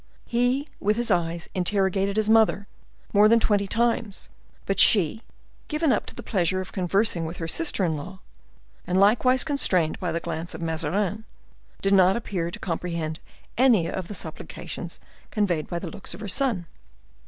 He 0.25 0.67
with 0.79 0.97
his 0.97 1.11
eyes 1.11 1.47
interrogated 1.53 2.17
his 2.17 2.27
mother 2.27 2.65
more 3.13 3.27
than 3.29 3.39
twenty 3.39 3.67
times: 3.67 4.29
but 4.65 4.79
she, 4.79 5.21
given 5.67 5.91
up 5.91 6.07
to 6.07 6.15
the 6.15 6.23
pleasure 6.23 6.59
of 6.59 6.71
conversing 6.71 7.23
with 7.23 7.37
her 7.37 7.47
sister 7.47 7.85
in 7.85 7.95
law, 7.95 8.19
and 8.87 8.99
likewise 8.99 9.43
constrained 9.43 9.99
by 9.99 10.11
the 10.11 10.19
glance 10.19 10.55
of 10.55 10.61
Mazarin, 10.63 11.23
did 11.83 11.93
not 11.93 12.15
appear 12.15 12.49
to 12.49 12.57
comprehend 12.57 13.19
any 13.59 13.87
of 13.87 14.07
the 14.07 14.15
supplications 14.15 14.99
conveyed 15.29 15.67
by 15.69 15.77
the 15.77 15.91
looks 15.91 16.15
of 16.15 16.19
her 16.21 16.27
son. 16.27 16.65